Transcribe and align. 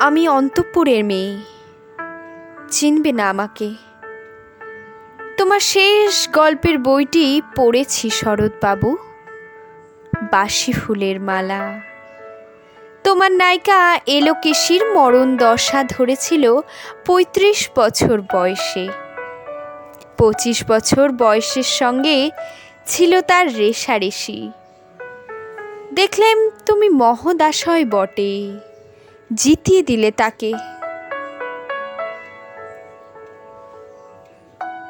আমি 0.00 0.28
অন্তঃপুরের 0.28 1.04
মেয়ে। 1.04 1.36
চিনবে 2.70 3.12
না 3.12 3.30
আমাকে। 3.30 3.74
তোমার 5.36 5.60
শেষ 5.60 6.28
গল্পের 6.28 6.78
বইটি 6.78 7.42
পড়েছি 7.56 8.10
শরৎবাবু। 8.10 8.96
বাসি 10.32 10.72
ফুলের 10.72 11.20
মালা। 11.20 11.80
তোমার 13.04 13.32
নায়িকা 13.32 14.00
এলোকেশির 14.06 14.84
মরণ 14.86 15.36
দশা 15.36 15.84
ধরেছিল 15.84 16.60
পঁয়ত্রিশ 17.06 17.70
বছর 17.76 18.22
বয়সে। 18.32 18.88
পঁচিশ 20.18 20.64
বছর 20.68 21.12
বয়সের 21.12 21.62
সঙ্গে 21.62 22.30
ছিল 22.86 23.20
তার 23.20 23.56
রেশারেশি। 23.56 24.50
দেখলেম 25.94 26.50
তুমি 26.66 26.88
মহদাশয় 26.88 27.84
বটে। 27.84 28.67
জিতিয়ে 29.34 29.82
দিলে 29.82 30.10
তাকে। 30.10 30.52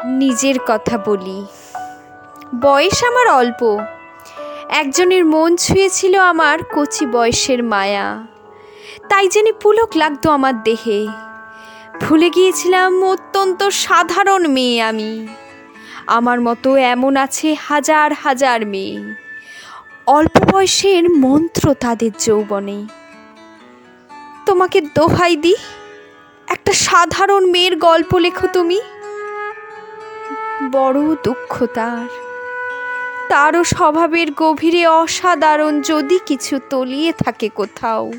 নিজের 0.04 0.54
কথা 0.66 0.98
বলি। 0.98 1.46
বয়স 2.60 3.04
আমার 3.04 3.28
অল্প। 3.28 3.78
একজনের 4.68 5.24
মন 5.24 5.56
ছুঁয়েছিল 5.56 6.18
আমার 6.18 6.58
কচি 6.74 7.06
বয়সের 7.06 7.64
মায়া। 7.64 8.26
তাই 9.08 9.28
জেনে 9.28 9.52
পুলক 9.52 9.88
লাগতো 9.96 10.30
আমার 10.30 10.62
দেহে। 10.62 11.06
ভুলে 12.00 12.30
গিয়েছিলাম 12.30 13.04
অত্যন্ত 13.04 13.68
সাধারণ 13.68 14.48
মেয়ে 14.48 14.82
আমি। 14.82 15.28
আমার 16.06 16.40
মতো 16.40 16.76
এমন 16.76 17.16
আছে 17.16 17.54
হাজার 17.54 18.12
হাজার 18.12 18.66
মেয়ে। 18.66 19.14
অল্প 20.06 20.54
বয়সের 20.54 21.10
মন্ত্র 21.10 21.74
তাদের 21.74 22.10
যৌবনে। 22.18 22.86
তোমাকে 24.48 24.80
দোহাই 24.80 25.36
দি 25.36 25.54
একটা 26.48 26.72
সাধারণ 26.72 27.50
মেয়ের 27.50 27.76
গল্প 27.76 28.18
লেখো 28.18 28.46
তুমি। 28.52 28.80
বড় 30.72 31.16
দুঃখ 31.24 31.66
তার। 31.74 32.08
তারও 33.28 33.64
স্বভাবের 33.64 34.30
গভীরে 34.30 34.86
অসাধারণ 34.86 35.80
যদি 35.80 36.18
কিছু 36.26 36.58
তলিয়ে 36.70 37.12
থাকে 37.12 37.48
কোথাও। 37.48 38.12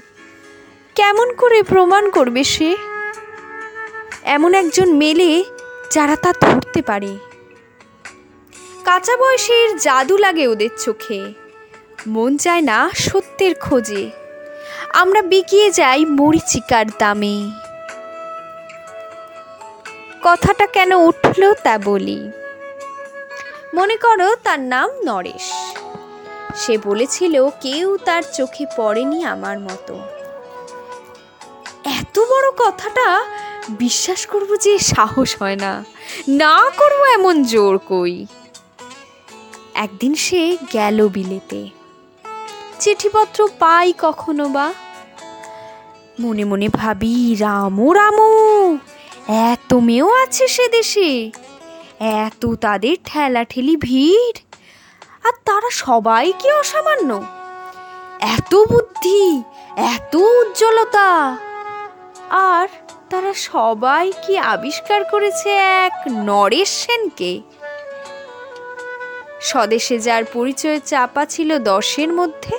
কেমন 0.96 1.34
করে 1.34 1.64
প্রমাণ 1.64 2.10
করবে 2.10 2.44
সে? 2.44 2.78
এমন 4.24 4.54
একজন 4.54 4.94
মেলে 4.94 5.44
যারা 5.92 6.16
তা 6.16 6.34
ধরতে 6.42 6.82
পারে। 6.82 7.18
কাঁচা 8.86 9.18
বয়সের 9.18 9.78
জাদু 9.78 10.18
লাগে 10.18 10.48
ওদের 10.48 10.70
চোখে। 10.78 11.34
মন 12.08 12.38
চায় 12.38 12.62
না 12.62 12.90
সত্যের 12.96 13.56
খোঁজে। 13.56 14.12
আমরা 14.94 15.22
বিকিয়ে 15.22 15.72
যাই 15.72 16.06
মরিচিকার 16.06 16.86
দামে। 17.00 17.52
কথাটা 20.24 20.68
কেন 20.68 20.92
উঠল 20.92 21.54
তা 21.64 21.78
বলি। 21.78 22.32
মনে 23.74 23.96
করো 23.96 24.36
তার 24.36 24.60
নাম 24.60 24.90
নরেশ। 25.04 25.52
সে 26.56 26.78
বলেছিল 26.78 27.50
কেউ 27.50 27.98
তার 27.98 28.24
চোখে 28.34 28.66
পড়েনি 28.78 29.24
আমার 29.24 29.60
মতো। 29.60 30.00
এত 31.86 32.20
বড় 32.20 32.52
কথাটা 32.52 33.26
বিশ্বাস 33.70 34.26
করব 34.26 34.56
যে 34.56 34.80
সাহস 34.80 35.42
হয় 35.42 35.56
না। 35.56 35.86
না 36.30 36.70
করব 36.78 37.06
এমন 37.14 37.44
জোর 37.44 37.78
কই। 37.78 38.26
একদিন 39.74 40.16
সে 40.16 40.58
গেল 40.74 41.08
বিলেতে। 41.08 41.79
চিঠিপত্র 42.80 43.40
পাই 43.60 43.88
কখনো 44.06 44.46
বা? 44.56 44.68
মনে 46.20 46.44
মনে 46.52 46.68
ভাবি, 46.80 47.16
রামু 47.36 47.88
রামু 47.94 48.30
এত 49.52 49.72
মেয়েও 49.88 50.10
আছে 50.24 50.46
সে 50.48 50.66
দেশে 50.78 51.10
এত 52.26 52.44
তাদের 52.62 52.96
ঠেলাঠেলি 53.06 53.76
ভিড়, 53.88 54.38
আর 55.28 55.36
তারা 55.46 55.70
সবাই 55.86 56.26
কি 56.40 56.48
অসামান্য? 56.62 57.10
এত 58.36 58.52
বুদ্ধি, 58.72 59.24
এত 59.94 60.14
উজ্জ্বলতা, 60.16 61.10
আর 62.52 62.68
তারা 63.10 63.34
সবাই 63.34 64.06
কি 64.24 64.34
আবিষ্কার 64.54 65.02
করেছে 65.04 65.50
এক 65.86 65.96
নরেশ 66.30 66.70
সেনকে? 66.84 67.32
স্বদেশে 69.50 69.96
যার 70.00 70.24
পরিচয় 70.36 70.80
চাপা 70.92 71.24
ছিল 71.26 71.50
দশের 71.72 72.12
মধ্যে 72.14 72.56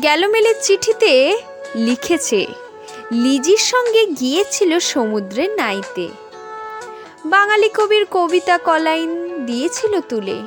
গ্যালোমেলের 0.00 0.54
চিঠিতে 0.62 1.38
লিখেছে, 1.74 2.46
লিজির 3.12 3.58
সঙ্গে 3.58 4.06
গিয়েছিল 4.06 4.78
সমুদ্রের 4.78 5.50
নাইতে। 5.56 6.08
বাঙালি 7.24 7.68
কবির 7.74 8.04
কবিতা 8.10 8.58
কলাইন 8.58 9.10
দিয়েছিল 9.46 10.00
তুলে। 10.00 10.38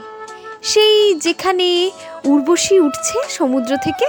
সেই 0.63 1.13
যেখানে 1.13 1.91
উর্বশী 2.25 2.79
উঠছে 2.79 3.17
সমুদ্র 3.29 3.77
থেকে, 3.83 4.07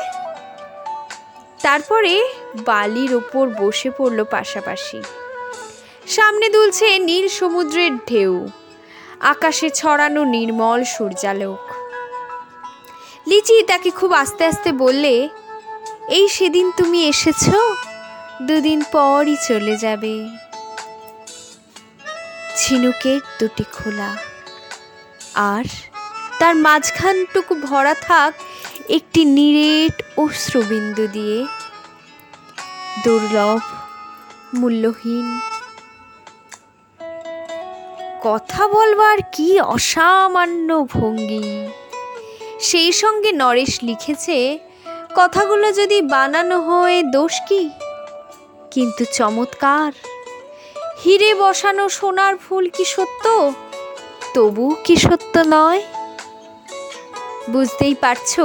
তারপরে 1.62 2.22
বালির 2.64 3.14
ওপর 3.14 3.48
বসে 3.60 3.90
পড়ল 3.98 4.24
পাশাপাশি। 4.24 5.02
সামনে 6.06 6.48
দুলছে 6.48 6.98
নীল 6.98 7.28
সমুদ্রের 7.28 7.92
ঢেউ, 8.08 8.48
আকাশে 9.20 9.70
ছড়ানো 9.70 10.24
নির্মল 10.24 10.84
সূর্যালোক। 10.84 11.71
লিচি 13.26 13.62
তাকে 13.62 13.90
খুব 13.90 14.12
আস্তে 14.12 14.44
আস্তে 14.44 14.72
বললে, 14.72 15.28
এই 16.08 16.28
সেদিন 16.28 16.70
তুমি 16.76 17.08
এসেছ? 17.08 17.44
দুদিন 18.42 18.84
পরই 18.92 19.36
চলে 19.48 19.76
যাবে। 19.76 20.14
ঝিনুকের 22.58 23.20
দুটি 23.40 23.64
খোলা। 23.72 24.16
আর 25.34 25.64
তার 26.38 26.54
মাঝখানটুকু 26.56 27.54
ভরা 27.54 27.94
থাক 27.94 28.32
একটি 28.88 29.24
নিরেট 29.24 30.02
অশ্রুবিন্দু 30.16 31.06
দিয়ে। 31.06 31.46
দুর্লভ, 33.04 33.62
মূল্যহীন। 34.54 35.40
কথা 38.22 38.68
বলবার 38.68 39.18
কি 39.32 39.60
অসামান্য 39.60 40.86
ভঙ্গি। 40.92 41.68
সেই 42.62 42.92
সঙ্গে 42.92 43.30
নরেশ 43.32 43.72
লিখেছে, 43.82 44.58
কথাগুলো 45.14 45.72
যদি 45.72 45.98
বানানো 46.02 46.56
হয় 46.60 47.02
দোষ 47.02 47.34
কি? 47.48 47.62
কিন্তু 48.70 49.04
চমৎকার। 49.12 49.92
হিরে 51.02 51.34
বসানো 51.34 51.88
সোনার 51.88 52.36
ফুল 52.36 52.64
কি 52.68 52.84
সত্য? 52.84 53.52
তবু 54.34 54.76
কি 54.84 54.96
সত্য 54.96 55.34
নয়? 55.46 55.82
বুঝতেই 57.50 57.94
পারছ, 57.94 58.40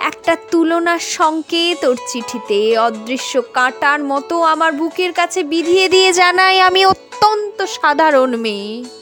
একটা 0.00 0.36
তুলনার 0.50 0.98
সংকেত 0.98 1.84
ওর 1.84 1.96
চিঠিতে, 2.06 2.78
অদৃশ্য 2.78 3.32
কাঁটার 3.52 4.00
মতো 4.04 4.34
আমার 4.42 4.72
বুকের 4.72 5.12
কাছে 5.12 5.42
বিধিয়ে 5.42 5.88
দিয়ে 5.88 6.12
জানাই 6.12 6.60
আমি 6.60 6.82
অত্যন্ত 6.86 7.58
সাধারণ 7.80 8.36
মেয়ে। 8.36 9.01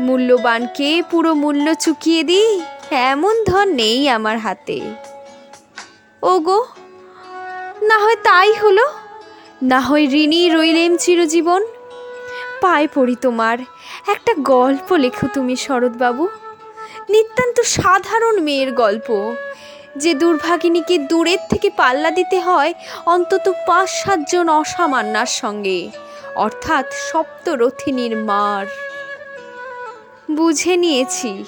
মূল্যবানকে 0.00 1.02
পুরো 1.10 1.34
মূল্য 1.34 1.74
চুকিয়ে 1.74 2.22
দিই? 2.22 2.62
এমন 2.90 3.44
ধন 3.44 3.68
নেই 3.68 4.08
আমার 4.08 4.38
হাতে। 4.38 4.80
ওগো, 6.22 6.64
না 7.82 7.98
হয় 7.98 8.16
তাই 8.16 8.52
হলো? 8.52 8.88
না 9.62 9.80
হয় 9.80 10.02
ঋণী 10.02 10.50
রইলেম 10.50 10.96
চিরজীবন? 10.96 11.64
পায়ে 12.60 12.88
পড়ি 12.94 13.16
তোমার। 13.20 13.58
একটা 14.08 14.34
গল্প 14.38 14.92
লেখো 14.92 15.26
তুমি, 15.34 15.56
শরৎবাবু। 15.56 16.28
নিতান্ত 17.08 17.60
সাধারণ 17.60 18.40
মেয়ের 18.40 18.72
গল্প। 18.72 19.34
যে 19.96 20.14
দুর্ভাগিনীকে 20.14 20.98
দূরের 20.98 21.38
থেকে 21.50 21.70
পাল্লা 21.70 22.10
দিতে 22.10 22.40
হয়, 22.40 22.74
অন্তত 23.06 23.52
পাঁচ 23.66 23.90
সাতজন 23.90 24.48
অসামান্যার 24.48 25.26
সঙ্গে। 25.26 25.90
অর্থাৎ 26.34 26.86
সপ্তরথিনীর 27.12 28.16
মার। 28.16 28.66
বুঝে 30.30 30.76
নিয়েছি। 30.76 31.44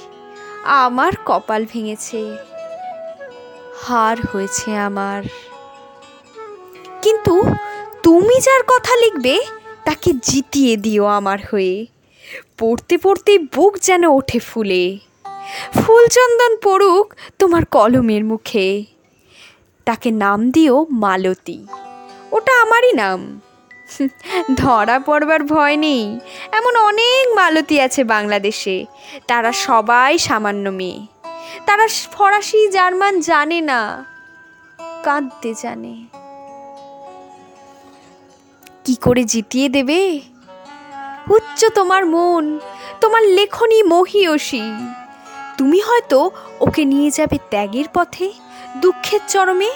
আমার 0.65 1.13
কপাল 1.25 1.67
ভেঙেছে। 1.73 2.37
হার 3.83 4.17
হয়েছে 4.33 4.77
আমার। 4.77 5.23
কিন্তু 7.03 7.43
তুমি 8.03 8.41
যার 8.41 8.63
কথা 8.63 8.97
লিখবে, 8.97 9.41
তাকে 9.85 10.13
জিতিয়ে 10.23 10.77
দিও 10.77 11.05
আমার 11.05 11.39
হয়ে। 11.53 11.87
পড়তে 12.59 12.99
পড়তে 12.99 13.39
বুক 13.39 13.79
যেন 13.79 14.05
ওঠে 14.05 14.39
ফুলে। 14.39 14.99
ফুলচন্দন 15.75 16.57
পড়ুক 16.63 17.15
তোমার 17.39 17.65
কলমের 17.65 18.25
মুখে। 18.25 18.85
তাকে 19.85 20.11
নাম 20.11 20.51
দিও 20.51 20.87
মালতী। 20.91 21.67
ওটা 22.33 22.63
আমারই 22.63 22.93
নাম। 22.93 23.41
ধরা 24.57 24.99
পড়বার 24.99 25.43
ভয় 25.43 25.77
নেই। 25.77 26.21
এমন 26.57 26.77
অনেক 26.77 27.37
মালতী 27.37 27.81
আছে 27.81 28.05
বাংলাদেশে। 28.05 28.87
তারা 29.27 29.53
সবাই 29.53 30.19
সামান্য 30.19 30.69
মেয়ে। 30.69 31.07
তারা 31.67 31.89
ফরাসি, 32.13 32.69
জার্মান 32.69 33.21
জানে 33.21 33.61
না। 33.61 34.05
কাঁদতে 35.03 35.55
জানে। 35.63 35.95
কি 38.85 38.95
করে 38.95 39.25
জিতিয়ে 39.25 39.69
দেবে? 39.69 40.21
উচ্চ 41.31 41.65
তোমার 41.75 42.07
মন, 42.07 42.59
তোমার 43.01 43.23
লেখনী 43.23 43.83
মহিয়সী। 43.83 44.63
তুমি 45.59 45.81
হয়তো 45.81 46.31
ওকে 46.61 46.85
নিয়ে 46.85 47.11
যাবে 47.11 47.39
ত্যাগের 47.51 47.85
পথে, 47.95 48.33
দুঃখের 48.77 49.21
চরমে, 49.29 49.71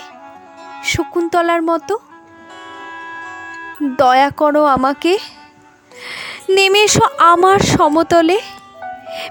শকুন্তলার 0.85 1.62
মতো। 1.62 1.99
দয়া 3.83 4.31
করো 4.31 4.65
আমাকে। 4.65 5.19
নেমে 6.56 6.82
এসো 6.88 7.05
আমার 7.32 7.58
সমতলে। 7.75 8.38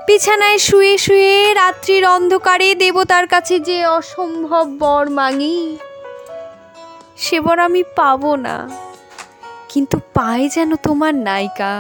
বিছানায় 0.07 0.59
শুয়ে 0.67 0.95
শুয়ে 1.05 1.35
রাত্রির 1.61 2.03
অন্ধকারে 2.15 2.69
দেবতার 2.83 3.25
কাছে 3.33 3.55
যে 3.67 3.77
অসম্ভব 3.97 4.65
বর 4.81 5.05
মাঙি 5.17 5.59
সে 7.23 7.37
বর 7.45 7.57
আমি 7.67 7.81
পাবো 7.97 8.31
না, 8.45 8.55
কিন্তু 9.71 9.95
পাই 10.17 10.41
যেন 10.55 10.71
তোমার 10.87 11.13
নায়িকা। 11.27 11.73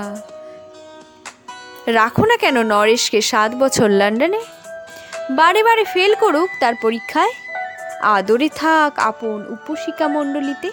রাখো 1.97 2.23
না 2.29 2.35
কেন 2.43 2.57
নরেশকে 2.73 3.19
সাত 3.31 3.51
বছর 3.61 3.87
লন্ডনে। 3.99 4.41
বারে 5.39 5.61
বারে 5.67 5.83
ফেল 5.93 6.11
করুক 6.23 6.49
তার 6.61 6.75
পরীক্ষায়। 6.83 7.33
আদরে 8.15 8.47
থাক 8.61 8.91
আপন 9.09 9.37
উপশিকা 9.55 10.05
মণ্ডলীতে। 10.15 10.69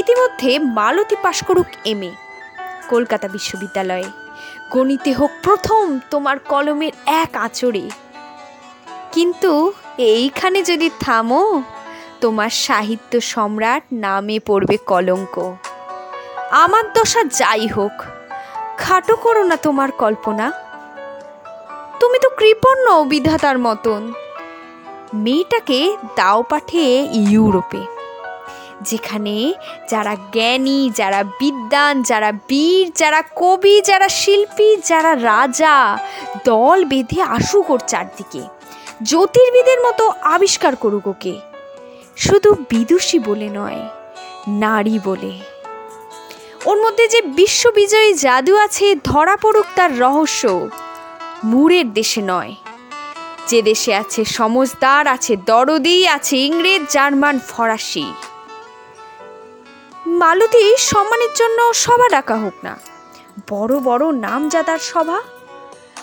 ইতিমধ্যে 0.00 0.50
মালতী 0.78 1.16
পাশ 1.24 1.38
করুক 1.48 1.70
এম 1.92 2.02
এ। 2.08 2.12
কলকাতা 2.88 3.28
বিশ্ববিদ্যালয়ে। 3.28 4.04
গণিতে 4.70 5.12
হোক 5.12 5.30
প্রথম 5.42 6.00
তোমার 6.10 6.38
কলমের 6.38 6.92
এক 7.06 7.36
আঁচড়ে। 7.36 7.90
কিন্তু 9.12 9.72
এইখানে 9.98 10.62
যদি 10.62 10.90
থামো, 11.00 11.62
তোমার 12.20 12.50
সাহিত্য 12.50 13.20
সম্রাট 13.20 13.82
নামে 13.92 14.38
পড়বে 14.46 14.76
কলঙ্ক। 14.76 15.54
আমার 16.50 16.92
দশা 16.92 17.24
যাই 17.24 17.66
হোক, 17.66 18.02
খাটো 18.78 19.16
করো 19.16 19.42
না 19.42 19.56
তোমার 19.56 19.92
কল্পনা। 19.92 20.52
তুমি 22.00 22.18
তো 22.22 22.28
কৃপণ্য 22.28 22.90
বিধাতার 22.90 23.58
মতন। 23.58 24.12
মেয়েটাকে 25.14 25.96
দাও 26.16 26.42
পাঠিয়ে 26.42 27.08
ইউরোপে। 27.12 27.97
যেখানে 28.82 29.52
যারা 29.88 30.14
জ্ঞানী, 30.14 30.90
যারা 30.94 31.24
বিদ্বান, 31.24 32.02
যারা 32.02 32.32
বীর, 32.32 32.92
যারা 32.94 33.22
কবি, 33.36 33.80
যারা 33.80 34.08
শিল্পী, 34.08 34.76
যারা 34.84 35.14
রাজা, 35.14 35.98
দল 36.44 36.84
বেঁধে 36.84 37.22
আসুক 37.22 37.70
ওর 37.70 37.80
চারদিকে। 37.86 38.42
জ্যোতির্বিদের 39.02 39.80
মতো 39.80 40.12
আবিষ্কার 40.22 40.76
করুক 40.76 41.06
ওকে। 41.06 41.40
শুধু 42.16 42.54
বিদুষী 42.70 43.18
বলে 43.18 43.48
নয়, 43.48 43.88
নারী 44.48 44.98
বলে। 45.04 45.38
ওর 46.64 46.82
মধ্যে 46.82 47.08
যে 47.08 47.22
বিশ্ববিজয়ী 47.22 48.14
জাদু 48.14 48.56
আছে, 48.56 48.94
ধরা 49.04 49.36
পড়ুক 49.36 49.66
তার 49.74 49.98
রহস্য। 49.98 50.68
মুরের 51.44 51.92
দেশে 51.92 52.22
নয়। 52.22 52.54
যে 53.46 53.62
দেশে 53.62 53.94
আছে 53.94 54.24
সমজদার 54.24 55.06
আছে 55.06 55.36
দরদি, 55.36 56.08
আছে 56.08 56.36
ইংরেজ, 56.36 56.82
জার্মান, 56.90 57.38
ফরাসি। 57.48 58.12
মালতী 60.08 60.76
সম্মানের 60.76 61.32
জন্য 61.36 61.72
সভা 61.74 62.08
ডাকা 62.08 62.36
হোক 62.36 62.52
না। 62.64 62.78
বড় 63.50 63.80
বড় 63.80 64.12
নামজাদার 64.12 64.78
সভা। 64.78 65.22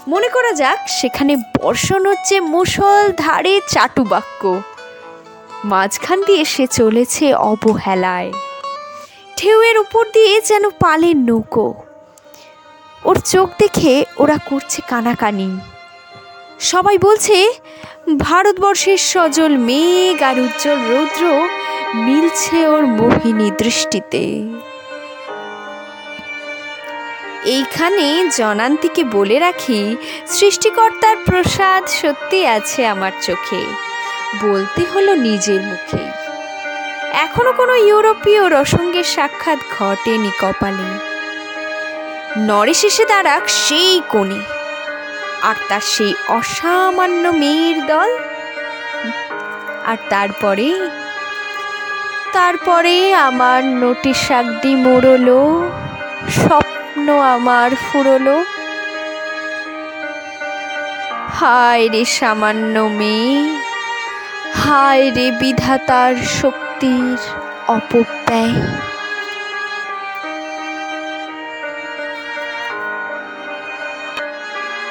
মনে 0.08 0.30
করা 0.30 0.52
যাক, 0.54 0.80
সেখানে 0.90 1.36
বর্ষণ 1.36 2.06
হচ্ছে 2.06 2.40
মুসল 2.40 3.12
ধারে 3.12 3.62
চাটুবাক্য 3.68 4.62
মাঝখান 5.64 6.24
দিয়ে 6.24 6.46
সে 6.46 6.68
চলেছে 6.68 7.34
অবহেলায়। 7.34 8.32
ঢেউয়ের 9.38 9.78
উপর 9.78 10.06
দিয়ে 10.14 10.42
যেন 10.42 10.70
পালের 10.70 11.18
নৌকো। 11.18 11.74
ওর 13.06 13.16
চোখ 13.16 13.50
দেখে 13.60 14.06
ওরা 14.18 14.38
করছে 14.50 14.82
কানাকানি। 14.90 15.60
সবাই 16.60 16.98
বলছে, 16.98 17.54
ভারতবর্ষের 18.20 18.98
সজল 18.98 19.58
মেঘ 19.58 20.24
আর 20.24 20.40
উজ্জ্বল 20.40 20.80
রৌদ্র 20.90 21.48
মিলছে 21.94 22.68
ওর 22.68 22.86
মোহিনী 22.86 23.52
দৃষ্টিতে। 23.52 24.42
এইখানে 27.46 28.30
জনান্তিকে 28.30 29.04
বলে 29.04 29.40
রাখি, 29.40 29.98
সৃষ্টিকর্তার 30.28 31.18
প্রসাদ 31.26 31.86
সত্যি 31.86 32.48
আছে 32.48 32.88
আমার 32.88 33.12
চোখে। 33.22 33.66
বলতে 34.42 34.86
হলো 34.96 35.16
নিজের 35.16 35.62
মুখে। 35.62 36.26
এখনও 37.12 37.54
কোনো 37.54 37.76
ইউরোপীয় 37.76 38.62
রসঙ্গের 38.62 39.04
সাক্ষাৎ 39.04 39.60
ঘটেনি 39.80 40.32
কপালে। 40.42 41.16
নরেশ 42.38 42.84
এসে 42.84 43.06
দাঁড়াক 43.06 43.44
সেই 43.48 44.02
কোণে। 44.10 44.40
আর 45.42 45.56
তার 45.70 45.82
সেই 45.82 46.14
অসামান্য 46.28 47.30
মেয়ের 47.30 47.86
দল। 47.86 48.18
আর 49.86 49.98
তারপরে 50.10 50.90
তারপরে 52.36 52.96
আমার 53.30 53.62
নোটিশ 53.84 54.18
শাকদি 54.28 54.74
মোড়লো, 54.76 55.42
স্বপ্ন 56.40 57.06
আমার 57.36 57.70
ফুরলো। 57.86 58.38
হায় 61.38 61.86
রে 61.94 62.04
সামান্য 62.18 62.76
মেয়ে, 63.00 63.36
হায় 64.62 65.06
রে 65.16 65.28
বিধাতার 65.42 66.14
শক্তির 66.40 67.20
অপব্যয়। 67.68 68.54